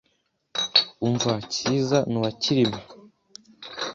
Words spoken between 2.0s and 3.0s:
ni uwa Cyilima